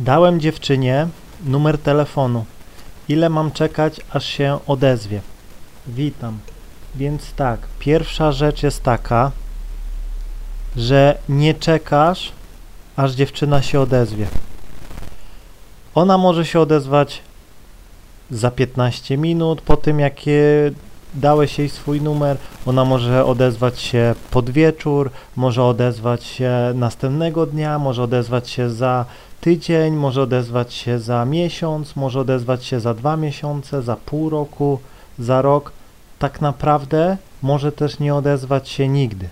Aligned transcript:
Dałem 0.00 0.40
dziewczynie 0.40 1.08
numer 1.44 1.78
telefonu. 1.78 2.44
Ile 3.08 3.28
mam 3.28 3.52
czekać, 3.52 4.00
aż 4.10 4.26
się 4.26 4.58
odezwie? 4.66 5.20
Witam. 5.86 6.38
Więc 6.94 7.32
tak, 7.32 7.60
pierwsza 7.78 8.32
rzecz 8.32 8.62
jest 8.62 8.82
taka, 8.82 9.30
że 10.76 11.18
nie 11.28 11.54
czekasz, 11.54 12.32
aż 12.96 13.12
dziewczyna 13.12 13.62
się 13.62 13.80
odezwie. 13.80 14.26
Ona 15.94 16.18
może 16.18 16.46
się 16.46 16.60
odezwać 16.60 17.22
za 18.30 18.50
15 18.50 19.16
minut 19.16 19.60
po 19.60 19.76
tym, 19.76 20.00
jak 20.00 20.26
je 20.26 20.72
dałeś 21.14 21.58
jej 21.58 21.68
swój 21.68 22.00
numer. 22.00 22.36
Ona 22.66 22.84
może 22.84 23.24
odezwać 23.24 23.80
się 23.80 24.14
pod 24.30 24.50
wieczór, 24.50 25.10
może 25.36 25.64
odezwać 25.64 26.24
się 26.24 26.52
następnego 26.74 27.46
dnia, 27.46 27.78
może 27.78 28.02
odezwać 28.02 28.50
się 28.50 28.70
za 28.70 29.04
tydzień, 29.40 29.94
może 29.94 30.22
odezwać 30.22 30.74
się 30.74 30.98
za 30.98 31.24
miesiąc, 31.24 31.96
może 31.96 32.20
odezwać 32.20 32.64
się 32.64 32.80
za 32.80 32.94
dwa 32.94 33.16
miesiące, 33.16 33.82
za 33.82 33.96
pół 33.96 34.30
roku, 34.30 34.80
za 35.18 35.42
rok. 35.42 35.72
Tak 36.18 36.40
naprawdę 36.40 37.16
może 37.42 37.72
też 37.72 37.98
nie 37.98 38.14
odezwać 38.14 38.68
się 38.68 38.88
nigdy. 38.88 39.28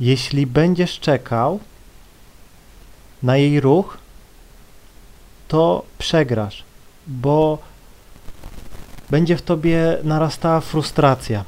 Jeśli 0.00 0.46
będziesz 0.46 1.00
czekał 1.00 1.60
na 3.22 3.36
jej 3.36 3.60
ruch, 3.60 3.98
to 5.48 5.82
przegrasz, 5.98 6.64
bo 7.06 7.58
będzie 9.10 9.36
w 9.36 9.42
tobie 9.42 9.98
narastała 10.04 10.60
frustracja. 10.60 11.44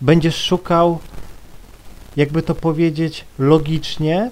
Będziesz 0.00 0.36
szukał, 0.44 0.98
jakby 2.16 2.42
to 2.42 2.54
powiedzieć, 2.54 3.24
logicznie 3.38 4.30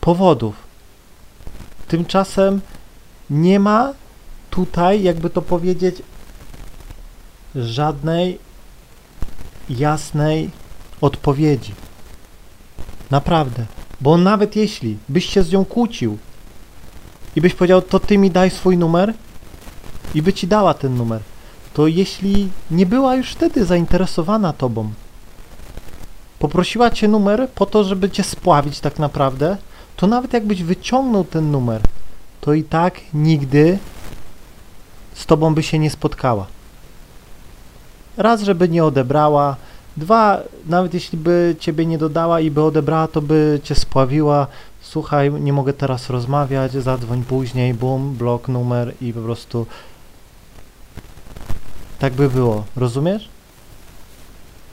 powodów. 0.00 0.54
Tymczasem 1.88 2.60
nie 3.30 3.60
ma 3.60 3.92
tutaj, 4.50 5.02
jakby 5.02 5.30
to 5.30 5.42
powiedzieć, 5.42 6.02
żadnej 7.54 8.38
jasnej 9.70 10.50
odpowiedzi. 11.00 11.74
Naprawdę. 13.10 13.66
Bo 14.00 14.16
nawet 14.16 14.56
jeśli 14.56 14.98
byś 15.08 15.26
się 15.26 15.42
z 15.42 15.52
nią 15.52 15.64
kłócił 15.64 16.18
i 17.36 17.40
byś 17.40 17.54
powiedział, 17.54 17.82
to 17.82 18.00
ty 18.00 18.18
mi 18.18 18.30
daj 18.30 18.50
swój 18.50 18.78
numer 18.78 19.14
i 20.14 20.22
by 20.22 20.32
ci 20.32 20.46
dała 20.46 20.74
ten 20.74 20.96
numer, 20.96 21.20
to 21.74 21.86
jeśli 21.86 22.48
nie 22.70 22.86
była 22.86 23.16
już 23.16 23.30
wtedy 23.32 23.64
zainteresowana 23.64 24.52
tobą, 24.52 24.92
poprosiła 26.44 26.90
cię 26.90 27.08
numer 27.08 27.48
po 27.54 27.66
to, 27.66 27.84
żeby 27.84 28.10
cię 28.10 28.22
spławić 28.22 28.80
tak 28.80 28.98
naprawdę, 28.98 29.56
to 29.96 30.06
nawet 30.06 30.32
jakbyś 30.32 30.62
wyciągnął 30.62 31.24
ten 31.24 31.50
numer, 31.50 31.80
to 32.40 32.54
i 32.54 32.64
tak 32.64 33.00
nigdy 33.14 33.78
z 35.14 35.26
tobą 35.26 35.54
by 35.54 35.62
się 35.62 35.78
nie 35.78 35.90
spotkała. 35.90 36.46
Raz, 38.16 38.42
żeby 38.42 38.68
nie 38.68 38.84
odebrała, 38.84 39.56
dwa, 39.96 40.40
nawet 40.66 40.94
jeśli 40.94 41.18
by 41.18 41.56
ciebie 41.60 41.86
nie 41.86 41.98
dodała 41.98 42.40
i 42.40 42.50
by 42.50 42.62
odebrała, 42.62 43.08
to 43.08 43.22
by 43.22 43.60
cię 43.62 43.74
spławiła. 43.74 44.46
Słuchaj, 44.80 45.32
nie 45.32 45.52
mogę 45.52 45.72
teraz 45.72 46.10
rozmawiać, 46.10 46.72
zadzwoń 46.72 47.22
później, 47.22 47.74
bum, 47.74 48.14
blok, 48.14 48.48
numer 48.48 48.94
i 49.00 49.12
po 49.12 49.20
prostu 49.20 49.66
tak 51.98 52.12
by 52.12 52.30
było. 52.30 52.64
Rozumiesz? 52.76 53.28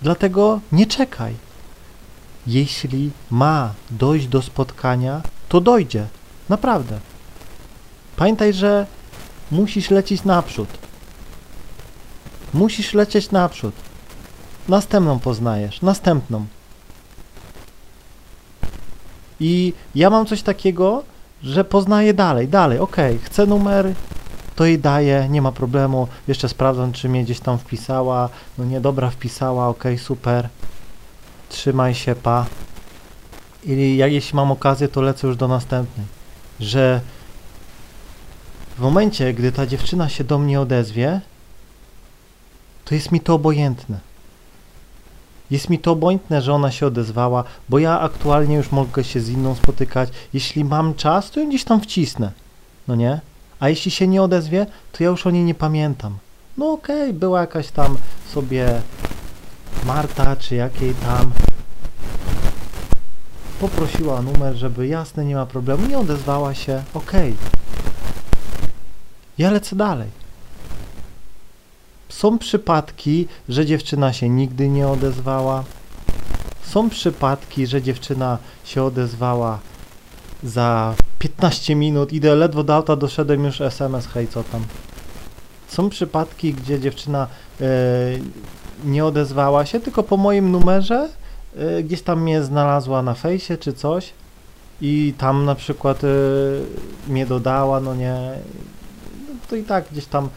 Dlatego 0.02 0.59
nie 0.72 0.85
czekaj. 0.85 1.50
Jeśli 2.47 3.11
ma 3.31 3.73
dojść 3.92 4.28
do 4.28 4.42
spotkania, 4.42 5.22
to 5.50 5.61
dojdzie. 5.61 6.08
Naprawdę. 6.50 7.00
Pamiętaj, 8.16 8.53
że 8.53 8.86
musisz 9.52 9.89
lecieć 9.89 10.23
naprzód. 10.23 10.69
Musisz 12.53 12.94
lecieć 12.94 13.31
naprzód. 13.31 13.74
Następną 14.68 15.19
poznajesz, 15.19 15.81
następną. 15.81 16.46
I 19.40 19.74
ja 19.96 20.09
mam 20.09 20.25
coś 20.25 20.41
takiego, 20.41 21.03
że 21.44 21.63
poznaję 21.63 22.13
dalej, 22.13 22.47
dalej, 22.47 22.80
ok, 22.80 22.96
chcę 23.24 23.46
numer, 23.46 23.94
to 24.56 24.66
jej 24.66 24.80
daję, 24.80 25.28
nie 25.30 25.41
ma 25.41 25.51
problemu, 25.51 26.07
jeszcze 26.28 26.50
sprawdzam, 26.50 26.91
czy 26.91 27.09
mnie 27.09 27.24
gdzieś 27.24 27.40
tam 27.40 27.57
wpisała, 27.57 28.30
no 28.57 28.66
nie, 28.66 28.81
dobra, 28.81 29.09
wpisała, 29.09 29.68
ok, 29.68 29.84
super, 29.97 30.50
trzymaj 31.51 31.95
się, 31.95 32.16
pa. 32.16 32.45
I 33.63 33.97
jak 33.97 34.12
jeśli 34.12 34.35
mam 34.35 34.51
okazję, 34.51 34.88
to 34.88 35.01
lecę 35.01 35.28
już 35.28 35.38
do 35.38 35.47
następnej, 35.47 36.06
że 36.59 37.01
w 38.78 38.79
momencie, 38.79 39.34
gdy 39.34 39.51
ta 39.51 39.67
dziewczyna 39.67 40.09
się 40.09 40.23
do 40.23 40.38
mnie 40.38 40.62
odezwie, 40.62 41.22
to 42.85 42.95
jest 42.95 43.12
mi 43.12 43.19
to 43.19 43.34
obojętne. 43.34 44.00
Jest 45.51 45.69
mi 45.69 45.79
to 45.79 45.91
obojętne, 45.91 46.41
że 46.41 46.53
ona 46.53 46.72
się 46.72 46.88
odezwała, 46.88 47.44
bo 47.69 47.79
ja 47.79 48.00
aktualnie 48.00 48.56
już 48.56 48.72
mogę 48.72 49.03
się 49.03 49.19
z 49.19 49.29
inną 49.29 49.56
spotykać. 49.56 50.09
Jeśli 50.33 50.63
mam 50.63 50.94
czas, 50.94 51.31
to 51.31 51.39
ją 51.39 51.50
gdzieś 51.50 51.63
tam 51.63 51.81
wcisnę. 51.81 52.31
No 52.88 52.95
nie? 52.95 53.22
A 53.59 53.69
jeśli 53.69 53.91
się 53.91 54.07
nie 54.07 54.23
odezwie, 54.23 54.66
to 54.91 55.03
ja 55.03 55.09
już 55.09 55.28
o 55.28 55.31
niej 55.31 55.44
nie 55.44 55.56
pamiętam. 55.56 56.18
No 56.57 56.72
okej, 56.72 57.01
okay, 57.01 57.13
była 57.13 57.41
jakaś 57.41 57.72
tam 57.72 57.97
sobie 58.33 58.81
Marta, 59.86 60.36
czy 60.36 60.56
jakiej 60.56 60.94
tam. 60.96 61.31
Poprosiła 63.59 64.16
o 64.16 64.22
numer, 64.22 64.56
żeby 64.56 64.88
jasne, 64.88 65.25
nie 65.25 65.36
ma 65.36 65.46
problemu. 65.46 65.88
Nie 65.88 65.97
odezwała 65.97 66.53
się. 66.53 66.84
Okay. 66.94 67.34
Ja 69.38 69.52
lecę 69.52 69.75
dalej. 69.75 70.09
Są 72.09 72.38
przypadki, 72.38 73.28
że 73.50 73.66
dziewczyna 73.66 74.14
się 74.14 74.30
nigdy 74.30 74.69
nie 74.69 74.88
odezwała. 74.88 75.64
Są 76.63 76.90
przypadki, 76.90 77.68
że 77.68 77.81
dziewczyna 77.81 78.38
się 78.63 78.84
odezwała 78.84 79.59
za 80.44 80.96
15 81.19 81.75
minut, 81.75 82.13
idę 82.13 82.36
ledwo 82.36 82.63
do 82.63 82.75
auta, 82.75 82.96
doszedłem 82.96 83.44
już 83.44 83.62
SMS, 83.62 84.08
hej, 84.08 84.28
co 84.28 84.44
tam. 84.44 84.66
Są 85.68 85.90
przypadki, 85.90 86.53
gdzie 86.53 86.80
dziewczyna 86.80 87.28
e, 87.62 87.66
nie 88.84 89.06
odezwała 89.06 89.66
się, 89.66 89.80
tylko 89.80 90.03
po 90.03 90.18
moim 90.18 90.52
numerze 90.52 91.09
e, 91.56 91.84
gdzieś 91.84 92.02
tam 92.02 92.22
mnie 92.22 92.44
znalazła 92.44 93.02
na 93.02 93.14
fejsie 93.14 93.58
czy 93.58 93.74
coś 93.74 94.14
i 94.81 95.14
tam 95.18 95.46
na 95.46 95.56
przykład 95.56 96.03
e, 96.03 96.08
mnie 97.08 97.25
dodała, 97.25 97.80
no 97.80 97.96
nie, 97.96 98.16
no 99.28 99.36
to 99.50 99.56
i 99.56 99.64
tak 99.64 99.86
gdzieś 99.92 100.06
tam 100.06 100.30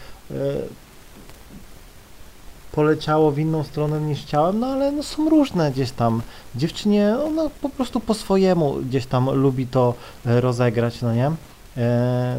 poleciało 2.74 3.30
w 3.30 3.38
inną 3.38 3.64
stronę 3.64 4.00
niż 4.00 4.22
chciałem, 4.22 4.60
no 4.60 4.66
ale 4.66 4.92
no 4.92 5.02
są 5.02 5.30
różne 5.30 5.72
gdzieś 5.72 5.90
tam. 5.90 6.22
Dziewczynie, 6.54 7.16
ona 7.26 7.42
po 7.62 7.68
prostu 7.68 8.00
po 8.00 8.14
swojemu 8.14 8.74
gdzieś 8.74 9.06
tam 9.06 9.30
lubi 9.30 9.66
to 9.66 9.94
e, 10.26 10.40
rozegrać, 10.40 11.02
no 11.02 11.14
nie? 11.14 11.30
E, 11.76 12.36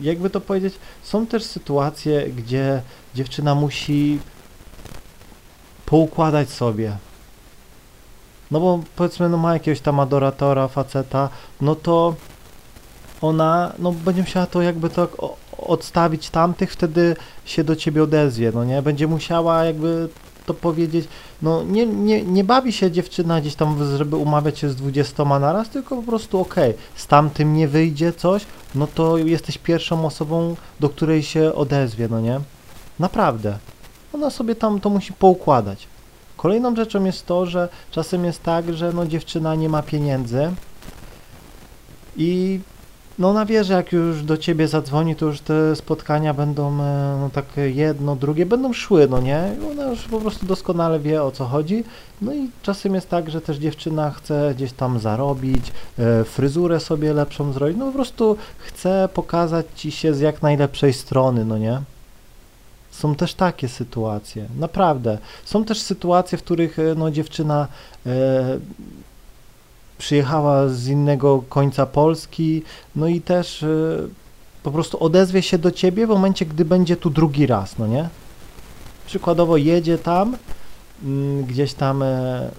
jakby 0.00 0.30
to 0.30 0.40
powiedzieć, 0.40 0.74
są 1.02 1.26
też 1.26 1.44
sytuacje, 1.44 2.28
gdzie 2.28 2.82
dziewczyna 3.14 3.54
musi 3.54 4.18
poukładać 5.92 6.50
sobie. 6.50 6.96
No 8.50 8.60
bo 8.60 8.80
powiedzmy, 8.96 9.28
no 9.28 9.36
ma 9.36 9.52
jakiegoś 9.52 9.80
tam 9.80 10.00
adoratora, 10.00 10.68
faceta, 10.68 11.28
no 11.60 11.74
to 11.74 12.14
ona, 13.20 13.72
no 13.78 13.92
będzie 13.92 14.22
musiała 14.22 14.46
to 14.46 14.62
jakby 14.62 14.90
tak 14.90 15.10
odstawić 15.58 16.30
tamtych, 16.30 16.72
wtedy 16.72 17.16
się 17.44 17.64
do 17.64 17.76
ciebie 17.76 18.02
odezwie, 18.02 18.52
no 18.54 18.64
nie? 18.64 18.82
Będzie 18.82 19.06
musiała 19.06 19.64
jakby 19.64 20.08
to 20.46 20.54
powiedzieć, 20.54 21.08
no 21.42 21.62
nie, 21.62 21.86
nie, 21.86 22.22
nie 22.22 22.44
bawi 22.44 22.72
się 22.72 22.90
dziewczyna 22.90 23.40
gdzieś 23.40 23.54
tam, 23.54 23.96
żeby 23.96 24.16
umawiać 24.16 24.58
się 24.58 24.68
z 24.68 24.76
dwudziestoma 24.76 25.38
naraz, 25.38 25.68
tylko 25.68 25.96
po 25.96 26.02
prostu 26.02 26.40
okej, 26.40 26.70
okay, 26.70 26.82
z 26.96 27.06
tamtym 27.06 27.54
nie 27.54 27.68
wyjdzie 27.68 28.12
coś, 28.12 28.46
no 28.74 28.86
to 28.94 29.18
jesteś 29.18 29.58
pierwszą 29.58 30.06
osobą, 30.06 30.56
do 30.80 30.88
której 30.88 31.22
się 31.22 31.54
odezwie, 31.54 32.08
no 32.08 32.20
nie? 32.20 32.40
Naprawdę. 32.98 33.58
Ona 34.14 34.30
sobie 34.30 34.54
tam 34.54 34.80
to 34.80 34.90
musi 34.90 35.12
poukładać. 35.12 35.86
Kolejną 36.36 36.76
rzeczą 36.76 37.04
jest 37.04 37.26
to, 37.26 37.46
że 37.46 37.68
czasem 37.90 38.24
jest 38.24 38.42
tak, 38.42 38.74
że 38.74 38.92
no 38.92 39.06
dziewczyna 39.06 39.54
nie 39.54 39.68
ma 39.68 39.82
pieniędzy 39.82 40.50
i 42.16 42.60
no 43.18 43.28
ona 43.28 43.46
wie, 43.46 43.64
że 43.64 43.74
jak 43.74 43.92
już 43.92 44.22
do 44.22 44.36
ciebie 44.36 44.68
zadzwoni, 44.68 45.16
to 45.16 45.26
już 45.26 45.40
te 45.40 45.76
spotkania 45.76 46.34
będą 46.34 46.68
e, 46.68 47.16
no, 47.20 47.30
tak 47.32 47.44
jedno, 47.56 48.16
drugie, 48.16 48.46
będą 48.46 48.72
szły, 48.72 49.08
no 49.10 49.20
nie? 49.20 49.56
Ona 49.70 49.84
już 49.84 50.02
po 50.02 50.20
prostu 50.20 50.46
doskonale 50.46 51.00
wie 51.00 51.22
o 51.22 51.30
co 51.30 51.44
chodzi. 51.44 51.84
No 52.22 52.34
i 52.34 52.50
czasem 52.62 52.94
jest 52.94 53.08
tak, 53.08 53.30
że 53.30 53.40
też 53.40 53.56
dziewczyna 53.56 54.10
chce 54.10 54.54
gdzieś 54.56 54.72
tam 54.72 54.98
zarobić, 54.98 55.72
e, 55.98 56.24
fryzurę 56.24 56.80
sobie 56.80 57.12
lepszą 57.12 57.52
zrobić, 57.52 57.76
no 57.78 57.86
po 57.86 57.92
prostu 57.92 58.36
chce 58.58 59.08
pokazać 59.14 59.66
ci 59.76 59.90
się 59.90 60.14
z 60.14 60.20
jak 60.20 60.42
najlepszej 60.42 60.92
strony, 60.92 61.44
no 61.44 61.58
nie? 61.58 61.80
Są 62.92 63.14
też 63.14 63.34
takie 63.34 63.68
sytuacje, 63.68 64.46
naprawdę. 64.58 65.18
Są 65.44 65.64
też 65.64 65.80
sytuacje, 65.80 66.38
w 66.38 66.42
których 66.42 66.78
e, 66.78 66.94
no, 66.94 67.10
dziewczyna 67.10 67.68
e, 68.06 68.58
przyjechała 70.02 70.68
z 70.68 70.88
innego 70.88 71.42
końca 71.48 71.86
Polski, 71.86 72.62
no 72.96 73.08
i 73.08 73.20
też 73.20 73.62
y, 73.62 74.08
po 74.62 74.70
prostu 74.70 75.04
odezwie 75.04 75.42
się 75.42 75.58
do 75.58 75.70
ciebie 75.70 76.06
w 76.06 76.10
momencie, 76.10 76.46
gdy 76.46 76.64
będzie 76.64 76.96
tu 76.96 77.10
drugi 77.10 77.46
raz, 77.46 77.78
no 77.78 77.86
nie? 77.86 78.08
Przykładowo 79.06 79.56
jedzie 79.56 79.98
tam, 79.98 80.36
mm, 81.04 81.44
gdzieś 81.44 81.74
tam 81.74 82.02
e, 82.02 82.50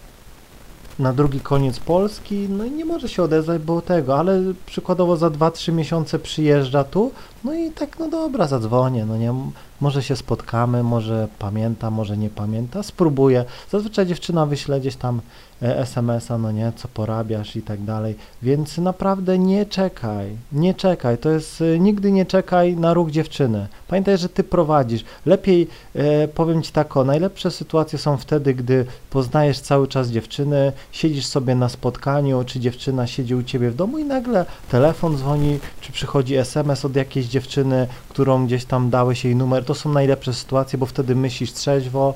na 0.99 1.13
drugi 1.13 1.39
koniec 1.39 1.79
Polski, 1.79 2.47
no 2.49 2.65
i 2.65 2.71
nie 2.71 2.85
może 2.85 3.09
się 3.09 3.23
odezwać, 3.23 3.61
bo 3.61 3.81
tego, 3.81 4.19
ale 4.19 4.41
przykładowo 4.65 5.17
za 5.17 5.27
2-3 5.27 5.73
miesiące 5.73 6.19
przyjeżdża 6.19 6.83
tu, 6.83 7.11
no 7.43 7.53
i 7.53 7.71
tak, 7.71 7.99
no 7.99 8.09
dobra, 8.09 8.47
zadzwonię, 8.47 9.05
no 9.05 9.17
nie, 9.17 9.33
może 9.81 10.03
się 10.03 10.15
spotkamy, 10.15 10.83
może 10.83 11.27
pamięta, 11.39 11.91
może 11.91 12.17
nie 12.17 12.29
pamięta, 12.29 12.83
spróbuję. 12.83 13.45
Zazwyczaj 13.71 14.05
dziewczyna 14.05 14.45
wyśle 14.45 14.79
gdzieś 14.79 14.95
tam 14.95 15.21
SMS-a, 15.63 16.38
no 16.38 16.51
nie, 16.51 16.71
co 16.75 16.88
porabiasz 16.88 17.56
i 17.56 17.62
tak 17.62 17.81
dalej, 17.81 18.15
więc 18.42 18.77
naprawdę 18.77 19.39
nie 19.39 19.65
czekaj, 19.65 20.27
nie 20.51 20.74
czekaj, 20.74 21.18
to 21.18 21.30
jest, 21.30 21.62
e, 21.62 21.80
nigdy 21.80 22.12
nie 22.12 22.25
czekaj 22.25 22.75
na 22.75 22.94
ruch 22.94 23.12
dziewczyny. 23.12 23.68
Pamiętaj, 23.88 24.18
że 24.18 24.30
ty 24.30 24.44
prowadzisz. 24.44 25.04
Lepiej, 25.25 25.68
e, 25.95 26.27
powiem 26.27 26.62
ci 26.62 26.71
tak 26.71 26.98
o, 26.98 27.04
najlepsze 27.04 27.51
sytuacje 27.51 28.00
są 28.00 28.18
wtedy, 28.18 28.54
gdy 28.54 28.86
poznajesz 29.10 29.60
cały 29.60 29.88
czas 29.88 30.10
dziewczyny, 30.10 30.71
siedzisz 30.92 31.25
sobie 31.25 31.56
na 31.56 31.69
spotkaniu, 31.69 32.44
czy 32.44 32.60
dziewczyna 32.60 33.07
siedzi 33.07 33.36
u 33.36 33.44
ciebie 33.44 33.69
w 33.71 33.75
domu 33.75 33.98
i 33.98 34.04
nagle 34.04 34.45
telefon 34.69 35.18
dzwoni, 35.18 35.60
czy 35.81 35.92
przychodzi 35.92 36.36
SMS 36.36 36.86
od 36.86 36.95
jakiejś 36.95 37.25
dziewczyny, 37.25 37.88
którą 38.10 38.45
gdzieś 38.45 38.65
tam 38.65 38.89
dałeś 38.89 39.25
jej 39.25 39.36
numer, 39.36 39.65
to 39.65 39.75
są 39.75 39.92
najlepsze 39.92 40.33
sytuacje, 40.33 40.80
bo 40.80 40.86
wtedy 40.86 41.15
myślisz 41.15 41.54
trzeźwo, 41.54 42.13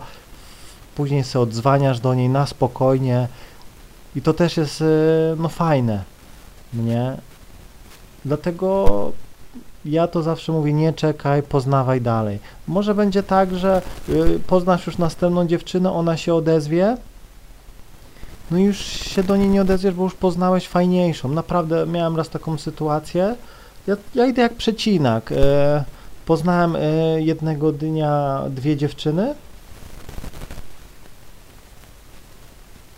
później 0.97 1.23
sobie 1.23 1.43
odzwaniasz 1.43 1.99
do 1.99 2.13
niej 2.13 2.29
na 2.29 2.45
spokojnie 2.45 3.27
i 4.15 4.21
to 4.21 4.33
też 4.33 4.57
jest 4.57 4.81
e, 4.81 4.85
no 5.37 5.49
fajne, 5.49 6.03
nie? 6.73 7.17
Dlatego 8.25 9.11
ja 9.85 10.07
to 10.07 10.23
zawsze 10.23 10.51
mówię, 10.51 10.73
nie 10.73 10.93
czekaj, 10.93 11.43
poznawaj 11.43 12.01
dalej. 12.01 12.39
Może 12.67 12.95
będzie 12.95 13.23
tak, 13.23 13.55
że 13.55 13.81
y, 14.09 14.39
poznasz 14.47 14.87
już 14.87 14.97
następną 14.97 15.47
dziewczynę, 15.47 15.91
ona 15.91 16.17
się 16.17 16.33
odezwie, 16.35 16.97
no 18.51 18.57
już 18.57 18.77
się 18.77 19.23
do 19.23 19.37
niej 19.37 19.49
nie 19.49 19.61
odezwiesz, 19.61 19.93
bo 19.93 20.03
już 20.03 20.15
poznałeś 20.15 20.67
fajniejszą. 20.67 21.29
Naprawdę 21.29 21.85
miałem 21.85 22.17
raz 22.17 22.29
taką 22.29 22.57
sytuację, 22.57 23.35
ja, 23.87 23.97
ja 24.15 24.25
idę 24.25 24.41
jak 24.41 24.53
przecinak. 24.53 25.31
E, 25.31 25.83
poznałem 26.25 26.75
e, 26.75 26.81
jednego 27.21 27.71
dnia 27.71 28.43
dwie 28.49 28.77
dziewczyny. 28.77 29.35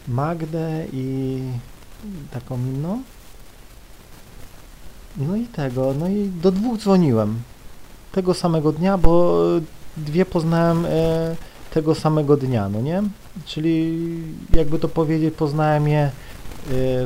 Magdę 0.09 0.85
i 0.93 1.41
taką 2.31 2.57
inną. 2.57 3.01
No 5.17 5.35
i 5.35 5.45
tego, 5.45 5.93
no 5.99 6.07
i 6.07 6.29
do 6.29 6.51
dwóch 6.51 6.77
dzwoniłem. 6.79 7.41
Tego 8.11 8.33
samego 8.33 8.71
dnia, 8.71 8.97
bo 8.97 9.41
dwie 9.97 10.25
poznałem 10.25 10.85
e, 10.85 11.35
tego 11.71 11.95
samego 11.95 12.37
dnia, 12.37 12.69
no 12.69 12.81
nie? 12.81 13.03
Czyli 13.45 13.99
jakby 14.53 14.79
to 14.79 14.87
powiedzieć, 14.87 15.33
poznałem 15.33 15.87
je 15.87 15.99
e, 16.01 16.11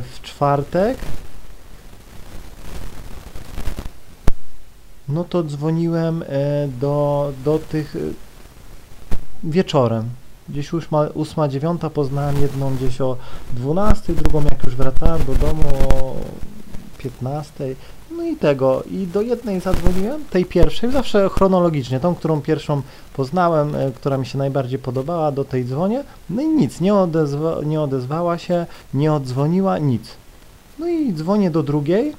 w 0.01 0.21
czwartek, 0.21 0.97
no 5.09 5.23
to 5.23 5.43
dzwoniłem 5.43 6.23
e, 6.23 6.67
do, 6.67 7.31
do 7.45 7.59
tych 7.59 7.95
e, 7.95 7.99
wieczorem. 9.43 10.09
Gdzieś 10.49 10.71
ósma, 11.13 11.47
dziewiąta 11.47 11.89
poznałem 11.89 12.41
jedną 12.41 12.75
gdzieś 12.75 13.01
o 13.01 13.17
12, 13.53 14.13
drugą 14.13 14.43
jak 14.43 14.63
już 14.63 14.75
wracałem 14.75 15.25
do 15.25 15.33
domu 15.33 15.63
o 15.93 16.15
15. 16.97 17.75
No 18.17 18.23
i 18.23 18.35
tego. 18.35 18.83
I 18.91 19.07
do 19.07 19.21
jednej 19.21 19.59
zadzwoniłem, 19.59 20.25
tej 20.29 20.45
pierwszej, 20.45 20.91
zawsze 20.91 21.29
chronologicznie, 21.29 21.99
tą, 21.99 22.15
którą 22.15 22.41
pierwszą 22.41 22.81
poznałem, 23.13 23.75
e, 23.75 23.91
która 23.91 24.17
mi 24.17 24.25
się 24.25 24.37
najbardziej 24.37 24.79
podobała, 24.79 25.31
do 25.31 25.45
tej 25.45 25.65
dzwonię. 25.65 26.03
No 26.29 26.41
i 26.41 26.47
nic, 26.47 26.81
nie, 26.81 26.95
odezwa, 26.95 27.55
nie 27.65 27.81
odezwała 27.81 28.37
się, 28.37 28.65
nie 28.93 29.13
odzwoniła, 29.13 29.77
nic. 29.77 30.09
No 30.79 30.87
i 30.87 31.13
dzwonię 31.13 31.51
do 31.51 31.63
drugiej, 31.63 32.15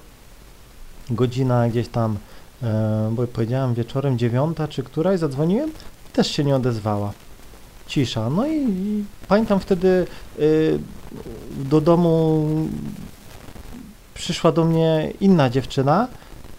godzina 1.10 1.68
gdzieś 1.68 1.88
tam 1.88 2.16
E, 2.64 3.10
bo 3.12 3.26
powiedziałem 3.26 3.74
wieczorem 3.74 4.18
dziewiąta 4.18 4.68
czy 4.68 4.82
któraś, 4.82 5.20
zadzwoniłem, 5.20 5.70
też 6.12 6.30
się 6.30 6.44
nie 6.44 6.56
odezwała. 6.56 7.12
Cisza. 7.86 8.30
No 8.30 8.46
i, 8.46 9.04
pamiętam 9.28 9.60
wtedy 9.60 10.06
y, 10.38 10.78
do 11.50 11.80
domu 11.80 12.46
przyszła 14.14 14.52
do 14.52 14.64
mnie 14.64 15.12
inna 15.20 15.50
dziewczyna, 15.50 16.08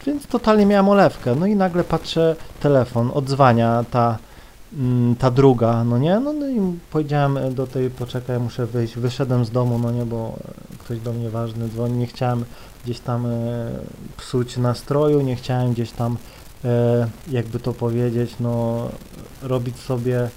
więc 0.05 0.27
totalnie 0.27 0.65
miałem 0.65 0.89
olewkę. 0.89 1.35
No 1.35 1.45
i 1.45 1.55
nagle 1.55 1.83
patrzę, 1.83 2.35
telefon, 2.59 3.11
odzwania 3.13 3.85
ta, 3.91 4.17
mm, 4.73 5.15
ta 5.15 5.31
druga, 5.31 5.83
no 5.83 5.97
nie? 5.97 6.19
No, 6.19 6.33
no 6.33 6.49
i 6.49 6.59
powiedziałem 6.91 7.55
do 7.55 7.67
tej, 7.67 7.89
poczekaj, 7.89 8.39
muszę 8.39 8.65
wyjść. 8.65 8.95
Wyszedłem 8.95 9.45
z 9.45 9.51
domu, 9.51 9.79
no 9.79 9.91
nie, 9.91 10.05
bo 10.05 10.33
ktoś 10.79 10.99
do 10.99 11.13
mnie 11.13 11.29
ważny 11.29 11.69
dzwoni, 11.69 11.97
nie 11.97 12.07
chciałem 12.07 12.45
gdzieś 12.85 12.99
tam 12.99 13.25
e, 13.25 13.31
psuć 14.17 14.57
nastroju, 14.57 15.21
nie 15.21 15.35
chciałem 15.35 15.73
gdzieś 15.73 15.91
tam, 15.91 16.17
e, 16.65 17.07
jakby 17.31 17.59
to 17.59 17.73
powiedzieć, 17.73 18.35
no 18.39 18.87
robić 19.41 19.77
sobie, 19.77 20.29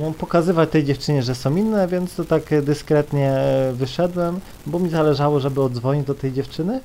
no 0.00 0.12
pokazywać 0.12 0.70
tej 0.70 0.84
dziewczynie, 0.84 1.22
że 1.22 1.34
są 1.34 1.56
inne, 1.56 1.88
więc 1.88 2.14
to 2.14 2.24
tak 2.24 2.64
dyskretnie 2.64 3.36
wyszedłem, 3.72 4.40
bo 4.66 4.78
mi 4.78 4.88
zależało, 4.88 5.40
żeby 5.40 5.62
odzwonić 5.62 6.06
do 6.06 6.14
tej 6.14 6.32
dziewczyny. 6.32 6.80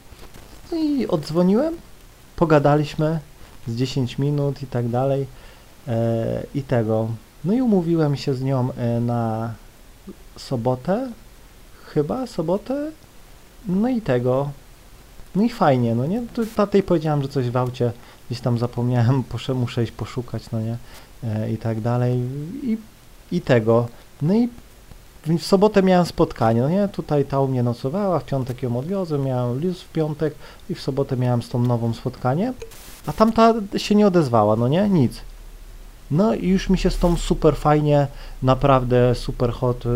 No 0.71 0.77
i 0.77 1.07
odzwoniłem, 1.07 1.73
pogadaliśmy 2.35 3.19
z 3.68 3.75
10 3.75 4.19
minut 4.19 4.63
i 4.63 4.68
tak 4.68 4.89
dalej 4.89 5.25
i 6.56 6.63
tego. 6.63 7.07
No 7.45 7.53
i 7.53 7.62
umówiłem 7.62 8.15
się 8.15 8.33
z 8.33 8.41
nią 8.41 8.69
na 9.01 9.53
sobotę, 10.38 11.12
chyba 11.85 12.27
sobotę, 12.27 12.91
no 13.65 13.89
i 13.89 14.01
tego. 14.01 14.50
No 15.35 15.44
i 15.44 15.50
fajnie, 15.50 15.95
no 15.95 16.06
nie? 16.06 16.24
Tatej 16.56 16.83
powiedziałem, 16.83 17.21
że 17.21 17.27
coś 17.27 17.50
w 17.50 17.57
aucie 17.57 17.91
gdzieś 18.29 18.41
tam 18.41 18.57
zapomniałem, 18.57 19.24
muszę 19.56 19.83
iść 19.83 19.91
poszukać, 19.91 20.44
no 20.51 20.62
nie? 20.62 20.77
I 21.53 21.57
tak 21.57 21.81
dalej. 21.81 22.19
I, 22.63 22.77
I 23.31 23.41
tego. 23.41 23.88
No 24.21 24.33
i 24.33 24.50
w 25.25 25.44
sobotę 25.44 25.83
miałem 25.83 26.06
spotkanie, 26.06 26.62
no 26.62 26.69
nie? 26.69 26.88
Tutaj 26.88 27.25
ta 27.25 27.39
u 27.39 27.47
mnie 27.47 27.63
nocowała, 27.63 28.19
w 28.19 28.25
piątek 28.25 28.63
ją 28.63 28.77
odwiozłem, 28.77 29.23
miałem 29.23 29.62
luz 29.62 29.81
w 29.81 29.89
piątek 29.91 30.35
i 30.69 30.75
w 30.75 30.81
sobotę 30.81 31.17
miałem 31.17 31.41
z 31.41 31.50
tą 31.50 31.62
nową 31.62 31.93
spotkanie, 31.93 32.53
a 33.05 33.13
tamta 33.13 33.53
się 33.77 33.96
nie 33.96 34.07
odezwała, 34.07 34.55
no 34.55 34.67
nie? 34.67 34.89
Nic. 34.89 35.22
No 36.12 36.34
i 36.34 36.48
już 36.48 36.69
mi 36.69 36.77
się 36.77 36.89
z 36.89 36.98
tą 36.98 37.17
super 37.17 37.55
fajnie, 37.55 38.07
naprawdę 38.43 39.15
super 39.15 39.51
hot, 39.51 39.86
y, 39.86 39.89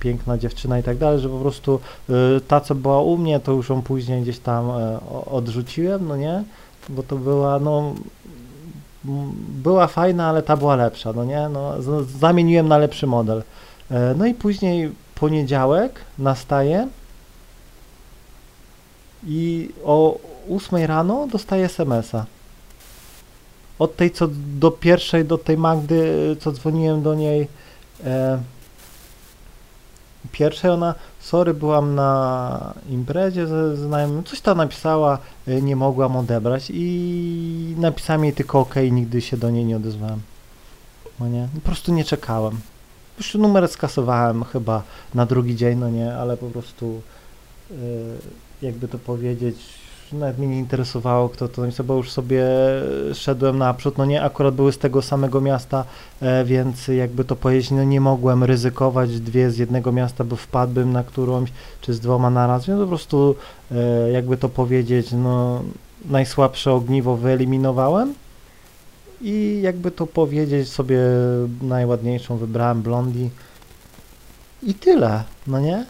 piękna 0.00 0.38
dziewczyna 0.38 0.78
i 0.78 0.82
tak 0.82 0.98
dalej, 0.98 1.20
że 1.20 1.28
po 1.28 1.38
prostu 1.38 1.80
y, 2.10 2.40
ta, 2.48 2.60
co 2.60 2.74
była 2.74 3.02
u 3.02 3.18
mnie, 3.18 3.40
to 3.40 3.52
już 3.52 3.68
ją 3.68 3.82
później 3.82 4.22
gdzieś 4.22 4.38
tam 4.38 4.70
y, 4.70 4.98
odrzuciłem, 5.30 6.08
no 6.08 6.16
nie? 6.16 6.44
Bo 6.88 7.02
to 7.02 7.16
była, 7.16 7.58
no, 7.58 7.94
była 9.48 9.86
fajna, 9.86 10.28
ale 10.28 10.42
ta 10.42 10.56
była 10.56 10.76
lepsza, 10.76 11.12
no 11.12 11.24
nie? 11.24 11.48
No, 11.48 11.74
zamieniłem 12.20 12.68
na 12.68 12.78
lepszy 12.78 13.06
model. 13.06 13.38
Y, 13.38 13.94
no 14.16 14.26
i 14.26 14.34
później 14.34 14.92
poniedziałek 15.14 16.00
nastaje 16.18 16.88
i 19.26 19.70
o 19.84 20.18
8 20.50 20.84
rano 20.84 21.26
dostaję 21.26 21.68
smsa 21.68 22.26
od 23.78 23.96
tej, 23.96 24.10
co 24.10 24.28
do 24.58 24.70
pierwszej, 24.70 25.24
do 25.24 25.38
tej 25.38 25.58
Magdy, 25.58 26.36
co 26.40 26.52
dzwoniłem 26.52 27.02
do 27.02 27.14
niej 27.14 27.48
e, 28.04 28.38
pierwszej, 30.32 30.70
ona, 30.70 30.94
sorry, 31.22 31.54
byłam 31.54 31.94
na 31.94 32.74
imprezie 32.90 33.46
ze 33.46 33.76
znajomym, 33.76 34.24
coś 34.24 34.40
tam 34.40 34.56
napisała, 34.56 35.18
e, 35.46 35.62
nie 35.62 35.76
mogłam 35.76 36.16
odebrać 36.16 36.70
i 36.74 37.74
napisałem 37.78 38.24
jej 38.24 38.32
tylko 38.32 38.60
ok, 38.60 38.74
nigdy 38.90 39.20
się 39.20 39.36
do 39.36 39.50
niej 39.50 39.64
nie 39.64 39.76
odezwałem. 39.76 40.20
No 41.20 41.28
nie, 41.28 41.48
po 41.54 41.60
prostu 41.60 41.92
nie 41.94 42.04
czekałem. 42.04 42.60
Już 43.18 43.34
numer 43.34 43.68
skasowałem 43.68 44.44
chyba 44.44 44.82
na 45.14 45.26
drugi 45.26 45.56
dzień, 45.56 45.78
no 45.78 45.90
nie, 45.90 46.14
ale 46.14 46.36
po 46.36 46.46
prostu 46.46 47.02
e, 47.70 47.74
jakby 48.62 48.88
to 48.88 48.98
powiedzieć, 48.98 49.56
nawet 50.12 50.38
mnie 50.38 50.48
nie 50.48 50.58
interesowało, 50.58 51.28
kto 51.28 51.48
to 51.48 51.62
napisał, 51.62 51.86
bo 51.86 51.96
już 51.96 52.10
sobie 52.10 52.44
szedłem 53.14 53.58
naprzód, 53.58 53.98
no 53.98 54.04
nie, 54.04 54.22
akurat 54.22 54.54
były 54.54 54.72
z 54.72 54.78
tego 54.78 55.02
samego 55.02 55.40
miasta, 55.40 55.84
e, 56.20 56.44
więc 56.44 56.88
jakby 56.88 57.24
to 57.24 57.36
powiedzieć, 57.36 57.70
no 57.70 57.84
nie 57.84 58.00
mogłem 58.00 58.44
ryzykować 58.44 59.20
dwie 59.20 59.50
z 59.50 59.58
jednego 59.58 59.92
miasta, 59.92 60.24
bo 60.24 60.36
wpadłbym 60.36 60.92
na 60.92 61.04
którąś, 61.04 61.52
czy 61.80 61.94
z 61.94 62.00
dwoma 62.00 62.30
naraz, 62.30 62.66
więc 62.66 62.80
po 62.80 62.86
prostu 62.86 63.34
e, 63.72 64.10
jakby 64.10 64.36
to 64.36 64.48
powiedzieć, 64.48 65.12
no 65.12 65.62
najsłabsze 66.04 66.72
ogniwo 66.72 67.16
wyeliminowałem 67.16 68.14
i 69.20 69.60
jakby 69.62 69.90
to 69.90 70.06
powiedzieć 70.06 70.68
sobie 70.68 70.98
najładniejszą 71.62 72.36
wybrałem 72.36 72.82
Blondi. 72.82 73.30
I 74.62 74.74
tyle, 74.74 75.24
no 75.46 75.60
nie? 75.60 75.86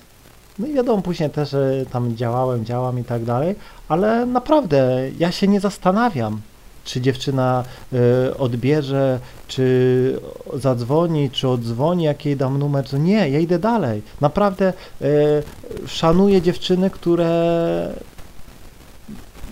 No 0.59 0.67
i 0.67 0.73
wiadomo, 0.73 1.03
później 1.03 1.31
też 1.31 1.57
tam 1.91 2.17
działałem, 2.17 2.65
działam 2.65 2.99
i 2.99 3.05
tak 3.05 3.25
dalej, 3.25 3.55
ale 3.89 4.27
naprawdę 4.27 5.11
ja 5.19 5.33
się 5.33 5.49
nie 5.49 5.61
zastanawiam, 5.61 6.41
czy 6.85 7.01
dziewczyna 7.01 7.65
e, 7.93 8.37
odbierze, 8.39 9.19
czy 9.49 10.21
zadzwoni, 10.55 11.31
czy 11.31 11.49
odzwoni, 11.49 12.05
jak 12.05 12.27
jej 12.27 12.37
dam 12.37 12.59
numer, 12.59 12.89
to 12.89 12.99
nie, 12.99 13.29
ja 13.29 13.39
idę 13.39 13.59
dalej. 13.59 14.03
Naprawdę 14.21 14.73
e, 15.01 15.07
szanuję 15.87 16.43
dziewczyny, 16.43 16.91
które 16.91 17.95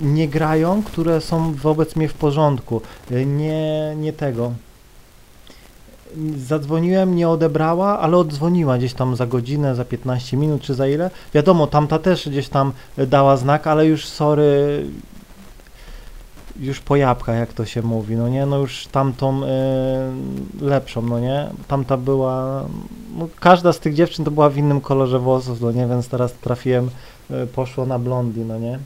nie 0.00 0.28
grają, 0.28 0.82
które 0.82 1.20
są 1.20 1.54
wobec 1.54 1.96
mnie 1.96 2.08
w 2.08 2.14
porządku. 2.14 2.80
E, 3.10 3.26
Nie, 3.26 3.94
nie 3.96 4.12
tego. 4.12 4.52
Zadzwoniłem, 6.36 7.16
nie 7.16 7.28
odebrała, 7.28 7.98
ale 7.98 8.16
odzwoniła 8.16 8.78
gdzieś 8.78 8.94
tam 8.94 9.16
za 9.16 9.26
godzinę, 9.26 9.74
za 9.74 9.84
15 9.84 10.36
minut 10.36 10.62
czy 10.62 10.74
za 10.74 10.88
ile. 10.88 11.10
Wiadomo, 11.34 11.66
tamta 11.66 11.98
też 11.98 12.28
gdzieś 12.28 12.48
tam 12.48 12.72
dała 12.96 13.36
znak, 13.36 13.66
ale 13.66 13.86
już 13.86 14.06
sorry, 14.06 14.84
już 16.60 16.80
po 16.80 16.96
jabłkach, 16.96 17.36
jak 17.36 17.52
to 17.52 17.64
się 17.64 17.82
mówi, 17.82 18.16
no 18.16 18.28
nie, 18.28 18.46
no 18.46 18.58
już 18.58 18.86
tamtą 18.86 19.42
y, 19.42 19.46
lepszą, 20.60 21.02
no 21.02 21.20
nie, 21.20 21.48
tamta 21.68 21.96
była, 21.96 22.64
no 23.16 23.28
każda 23.40 23.72
z 23.72 23.78
tych 23.78 23.94
dziewczyn 23.94 24.24
to 24.24 24.30
była 24.30 24.50
w 24.50 24.56
innym 24.56 24.80
kolorze 24.80 25.18
włosów, 25.18 25.60
no 25.60 25.72
nie, 25.72 25.86
więc 25.86 26.08
teraz 26.08 26.32
trafiłem, 26.32 26.90
y, 27.30 27.46
poszło 27.46 27.86
na 27.86 27.98
blondi, 27.98 28.40
no 28.40 28.58
nie. 28.58 28.78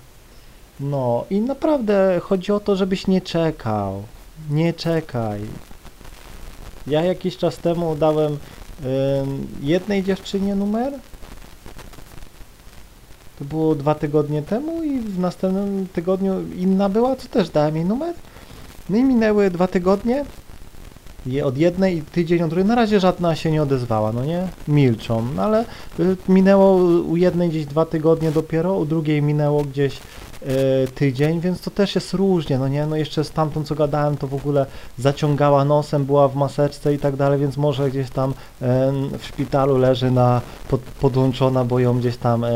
No 0.81 1.25
i 1.31 1.41
naprawdę 1.41 2.21
chodzi 2.23 2.53
o 2.53 2.61
to, 2.61 2.77
żebyś 2.77 3.07
nie 3.07 3.21
czekał, 3.21 4.03
nie 4.51 4.73
czekaj. 4.73 5.41
Ja 6.87 7.05
jakiś 7.05 7.37
czas 7.37 7.57
temu 7.57 7.97
dałem 7.97 8.39
jednej 9.63 10.03
dziewczynie 10.03 10.55
numer, 10.55 10.93
to 13.39 13.45
było 13.45 13.75
dwa 13.75 13.95
tygodnie 13.95 14.43
temu 14.43 14.83
i 14.83 15.01
w 15.01 15.19
następnym 15.19 15.87
tygodniu 15.93 16.35
inna 16.57 16.89
była, 16.89 17.17
to 17.17 17.29
też 17.29 17.51
dałem 17.51 17.77
jej 17.77 17.85
numer. 17.85 18.15
No 18.91 18.97
i 18.97 19.05
minęły 19.05 19.51
dwa 19.51 19.67
tygodnie. 19.67 20.25
Je 21.27 21.47
od 21.47 21.59
jednej 21.59 21.97
i 21.97 22.03
tydzień 22.03 22.43
od 22.43 22.51
drugiej. 22.51 22.69
Na 22.69 22.75
razie 22.75 23.01
żadna 23.01 23.37
się 23.37 23.51
nie 23.51 23.63
odezwała, 23.63 24.13
no 24.13 24.25
nie? 24.25 24.49
Milczą. 24.69 25.27
No 25.37 25.43
ale 25.43 25.65
minęło 26.29 26.75
u 27.03 27.17
jednej 27.17 27.49
gdzieś 27.49 27.67
dwa 27.67 27.87
tygodnie 27.87 28.31
dopiero, 28.31 28.75
u 28.75 28.87
drugiej 28.87 29.23
minęło 29.23 29.65
gdzieś 29.65 30.01
tydzień, 30.95 31.41
więc 31.41 31.61
to 31.61 31.71
też 31.71 31.95
jest 31.95 32.15
różnie, 32.15 32.59
no 32.59 32.69
nie? 32.69 32.87
No 32.87 32.97
jeszcze 32.97 33.25
z 33.25 33.31
tamtą 33.31 33.65
co 33.65 33.75
gadałem, 33.75 34.17
to 34.17 34.27
w 34.27 34.35
ogóle 34.35 34.67
zaciągała 34.99 35.65
nosem, 35.65 36.05
była 36.05 36.29
w 36.29 36.37
maseczce 36.37 36.95
i 36.95 36.99
tak 36.99 37.17
dalej, 37.17 37.41
więc 37.41 37.57
może 37.57 37.91
gdzieś 37.91 38.11
tam 38.11 38.31
y, 38.31 38.35
w 39.19 39.25
szpitalu 39.25 39.77
leży 39.77 40.11
na 40.11 40.41
pod, 40.69 40.81
podłączona, 40.81 41.65
bo 41.65 41.79
ją 41.79 41.99
gdzieś 41.99 42.17
tam 42.17 42.45
e, 42.45 42.51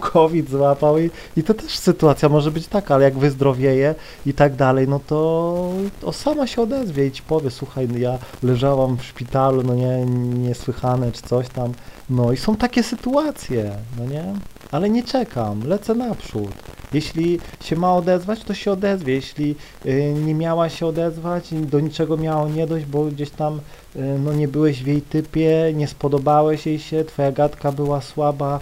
COVID 0.12 0.50
złapał 0.50 0.98
i, 0.98 1.10
i 1.36 1.42
to 1.42 1.54
też 1.54 1.78
sytuacja 1.78 2.28
może 2.28 2.50
być 2.50 2.66
taka, 2.66 2.94
ale 2.94 3.04
jak 3.04 3.18
wyzdrowieje 3.18 3.94
i 4.26 4.34
tak 4.34 4.56
dalej, 4.56 4.88
no 4.88 5.00
to, 5.06 5.72
to 6.00 6.12
sama 6.12 6.46
się 6.46 6.62
odezwie 6.62 7.06
i 7.06 7.12
ci 7.12 7.22
powie, 7.22 7.50
słuchaj, 7.50 7.88
ja 7.98 8.18
leżałam 8.42 8.96
w 8.96 9.04
szpitalu, 9.04 9.62
no 9.62 9.74
nie, 9.74 10.06
niesłychane 10.38 11.12
czy 11.12 11.22
coś 11.22 11.48
tam, 11.48 11.72
no 12.10 12.32
i 12.32 12.36
są 12.36 12.56
takie 12.56 12.82
sytuacje, 12.82 13.76
no 13.98 14.04
nie, 14.04 14.24
ale 14.72 14.90
nie 14.90 15.02
czekam, 15.02 15.62
lecę 15.66 15.94
naprzód. 15.94 16.77
Jeśli 16.92 17.40
się 17.60 17.76
ma 17.76 17.94
odezwać, 17.94 18.44
to 18.44 18.54
się 18.54 18.72
odezwie. 18.72 19.14
Jeśli 19.14 19.56
y, 19.86 20.14
nie 20.24 20.34
miała 20.34 20.68
się 20.68 20.86
odezwać, 20.86 21.54
do 21.54 21.80
niczego 21.80 22.16
miało 22.16 22.48
nie 22.48 22.66
dojść, 22.66 22.86
bo 22.86 23.04
gdzieś 23.04 23.30
tam 23.30 23.60
y, 23.96 24.18
no, 24.24 24.32
nie 24.32 24.48
byłeś 24.48 24.82
w 24.82 24.86
jej 24.86 25.02
typie, 25.02 25.72
nie 25.74 25.88
spodobałeś 25.88 26.66
jej 26.66 26.78
się, 26.78 27.04
twoja 27.04 27.32
gadka 27.32 27.72
była 27.72 28.00
słaba, 28.00 28.60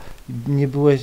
nie 0.48 0.68
byłeś 0.68 1.02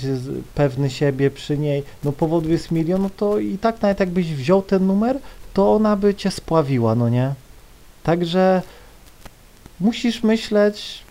pewny 0.55 0.89
siebie 0.89 1.31
przy 1.31 1.57
niej, 1.57 1.83
no 2.03 2.11
powodu 2.11 2.49
jest 2.49 2.71
milion, 2.71 3.01
no 3.01 3.09
to 3.17 3.39
i 3.39 3.57
tak 3.57 3.81
nawet 3.81 3.99
jakbyś 3.99 4.33
wziął 4.33 4.61
ten 4.61 4.87
numer, 4.87 5.19
to 5.53 5.73
ona 5.73 5.95
by 5.95 6.15
cię 6.15 6.31
spławiła, 6.31 6.95
no 6.95 7.09
nie? 7.09 7.33
Także 8.03 8.61
musisz 9.79 10.23
myśleć 10.23 11.03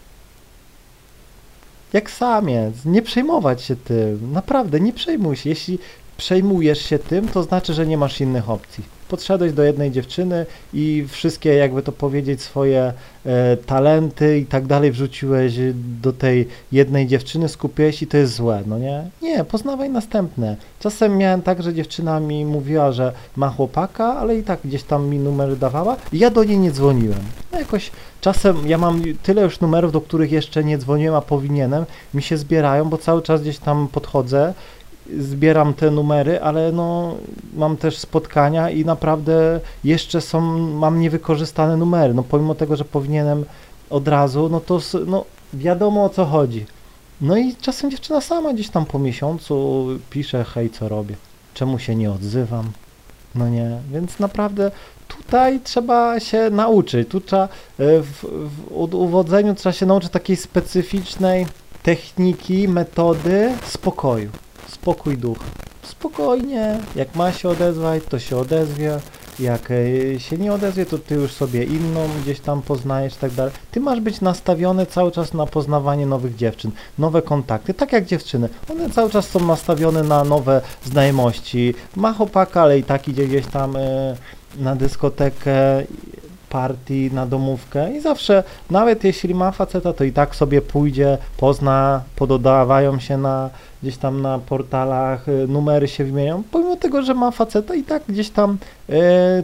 jak 1.92 2.10
samiec, 2.10 2.84
nie 2.84 3.02
przejmować 3.02 3.62
się 3.62 3.76
tym, 3.76 4.32
naprawdę 4.32 4.80
nie 4.80 4.92
przejmuj 4.92 5.36
się. 5.36 5.50
Jeśli 5.50 5.78
przejmujesz 6.16 6.82
się 6.82 6.98
tym, 6.98 7.28
to 7.28 7.42
znaczy, 7.42 7.74
że 7.74 7.86
nie 7.86 7.96
masz 7.96 8.20
innych 8.20 8.50
opcji. 8.50 8.84
Podszedłeś 9.12 9.52
do 9.52 9.62
jednej 9.62 9.90
dziewczyny 9.90 10.46
i 10.74 11.06
wszystkie, 11.08 11.54
jakby 11.54 11.82
to 11.82 11.92
powiedzieć, 11.92 12.42
swoje 12.42 12.92
e, 13.26 13.56
talenty 13.56 14.38
i 14.38 14.46
tak 14.46 14.66
dalej 14.66 14.92
wrzuciłeś 14.92 15.54
do 16.02 16.12
tej 16.12 16.48
jednej 16.72 17.06
dziewczyny, 17.06 17.48
skupiłeś 17.48 18.02
i 18.02 18.06
to 18.06 18.16
jest 18.16 18.34
złe, 18.34 18.62
no 18.66 18.78
nie? 18.78 19.04
Nie, 19.22 19.44
poznawaj 19.44 19.90
następne. 19.90 20.56
Czasem 20.80 21.16
miałem 21.16 21.42
tak, 21.42 21.62
że 21.62 21.74
dziewczyna 21.74 22.20
mi 22.20 22.44
mówiła, 22.44 22.92
że 22.92 23.12
ma 23.36 23.50
chłopaka, 23.50 24.16
ale 24.16 24.38
i 24.38 24.42
tak 24.42 24.60
gdzieś 24.64 24.82
tam 24.82 25.08
mi 25.08 25.18
numer 25.18 25.56
dawała 25.56 25.96
i 26.12 26.18
ja 26.18 26.30
do 26.30 26.44
niej 26.44 26.58
nie 26.58 26.70
dzwoniłem. 26.70 27.20
No 27.52 27.58
jakoś 27.58 27.90
czasem 28.20 28.68
ja 28.68 28.78
mam 28.78 29.02
tyle 29.22 29.42
już 29.42 29.60
numerów, 29.60 29.92
do 29.92 30.00
których 30.00 30.32
jeszcze 30.32 30.64
nie 30.64 30.78
dzwoniłem, 30.78 31.14
a 31.14 31.20
powinienem, 31.20 31.84
mi 32.14 32.22
się 32.22 32.36
zbierają, 32.36 32.88
bo 32.88 32.98
cały 32.98 33.22
czas 33.22 33.42
gdzieś 33.42 33.58
tam 33.58 33.88
podchodzę, 33.88 34.54
zbieram 35.18 35.74
te 35.74 35.90
numery, 35.90 36.40
ale 36.40 36.72
no 36.72 37.14
mam 37.54 37.76
też 37.76 37.98
spotkania 37.98 38.70
i 38.70 38.84
naprawdę 38.84 39.60
jeszcze 39.84 40.20
są, 40.20 40.40
mam 40.58 41.00
niewykorzystane 41.00 41.76
numery, 41.76 42.14
no 42.14 42.22
pomimo 42.22 42.54
tego, 42.54 42.76
że 42.76 42.84
powinienem 42.84 43.44
od 43.90 44.08
razu, 44.08 44.48
no 44.48 44.60
to 44.60 44.80
no 45.06 45.24
wiadomo 45.52 46.04
o 46.04 46.08
co 46.08 46.24
chodzi. 46.24 46.66
No 47.20 47.36
i 47.36 47.56
czasem 47.56 47.90
dziewczyna 47.90 48.20
sama 48.20 48.52
gdzieś 48.52 48.68
tam 48.68 48.86
po 48.86 48.98
miesiącu 48.98 49.86
pisze, 50.10 50.44
hej, 50.44 50.70
co 50.70 50.88
robię, 50.88 51.14
czemu 51.54 51.78
się 51.78 51.94
nie 51.94 52.12
odzywam, 52.12 52.72
no 53.34 53.48
nie, 53.48 53.78
więc 53.92 54.18
naprawdę 54.18 54.70
tutaj 55.08 55.60
trzeba 55.60 56.20
się 56.20 56.50
nauczyć, 56.50 57.08
tu 57.08 57.20
trzeba 57.20 57.44
e, 57.44 57.48
w, 57.78 58.24
w 58.70 58.94
uwodzeniu 58.94 59.54
trzeba 59.54 59.72
się 59.72 59.86
nauczyć 59.86 60.10
takiej 60.10 60.36
specyficznej 60.36 61.46
techniki, 61.82 62.68
metody 62.68 63.52
spokoju, 63.64 64.30
spokój 64.72 65.18
ducha. 65.18 65.44
Spokojnie, 65.82 66.78
jak 66.96 67.14
ma 67.14 67.32
się 67.32 67.48
odezwać, 67.48 68.02
to 68.08 68.18
się 68.18 68.36
odezwie, 68.36 68.98
jak 69.38 69.70
e, 69.70 70.20
się 70.20 70.38
nie 70.38 70.52
odezwie, 70.52 70.86
to 70.86 70.98
ty 70.98 71.14
już 71.14 71.32
sobie 71.32 71.64
inną 71.64 72.08
gdzieś 72.22 72.40
tam 72.40 72.62
poznajesz 72.62 73.14
i 73.14 73.16
tak 73.16 73.30
dalej. 73.30 73.52
Ty 73.70 73.80
masz 73.80 74.00
być 74.00 74.20
nastawiony 74.20 74.86
cały 74.86 75.12
czas 75.12 75.34
na 75.34 75.46
poznawanie 75.46 76.06
nowych 76.06 76.36
dziewczyn, 76.36 76.70
nowe 76.98 77.22
kontakty, 77.22 77.74
tak 77.74 77.92
jak 77.92 78.04
dziewczyny. 78.04 78.48
One 78.70 78.90
cały 78.90 79.10
czas 79.10 79.28
są 79.28 79.46
nastawione 79.46 80.02
na 80.02 80.24
nowe 80.24 80.60
znajomości. 80.84 81.74
Ma 81.96 82.12
chłopaka, 82.12 82.62
ale 82.62 82.78
i 82.78 82.84
tak 82.84 83.08
idzie 83.08 83.26
gdzieś 83.26 83.46
tam 83.46 83.76
e, 83.76 84.16
na 84.58 84.76
dyskotekę, 84.76 85.84
party, 86.52 87.10
na 87.12 87.26
domówkę 87.26 87.96
i 87.96 88.00
zawsze, 88.00 88.44
nawet 88.70 89.04
jeśli 89.04 89.34
ma 89.34 89.52
faceta, 89.52 89.92
to 89.92 90.04
i 90.04 90.12
tak 90.12 90.36
sobie 90.36 90.62
pójdzie, 90.62 91.18
pozna, 91.36 92.02
pododawają 92.16 92.98
się 92.98 93.18
na 93.18 93.50
gdzieś 93.82 93.96
tam 93.96 94.22
na 94.22 94.38
portalach, 94.38 95.28
y, 95.28 95.46
numery 95.48 95.88
się 95.88 96.04
wymienią, 96.04 96.42
pomimo 96.50 96.76
tego, 96.76 97.02
że 97.02 97.14
ma 97.14 97.30
faceta 97.30 97.74
i 97.74 97.82
tak 97.82 98.02
gdzieś 98.08 98.30
tam 98.30 98.58
y, 98.90 98.94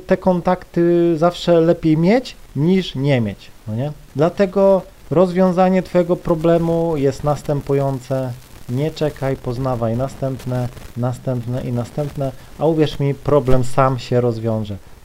te 0.06 0.16
kontakty 0.16 1.14
zawsze 1.18 1.60
lepiej 1.60 1.96
mieć 1.96 2.36
niż 2.56 2.94
nie 2.94 3.20
mieć, 3.20 3.50
no 3.68 3.74
nie? 3.74 3.92
Dlatego 4.16 4.82
rozwiązanie 5.10 5.82
twojego 5.82 6.16
problemu 6.16 6.96
jest 6.96 7.24
następujące, 7.24 8.32
nie 8.68 8.90
czekaj, 8.90 9.36
poznawaj 9.36 9.96
następne, 9.96 10.68
następne 10.96 11.62
i 11.62 11.72
następne, 11.72 12.32
a 12.58 12.66
uwierz 12.66 13.00
mi, 13.00 13.14
problem 13.14 13.64
sam 13.64 13.98
się 13.98 14.20
rozwiąże. 14.20 14.76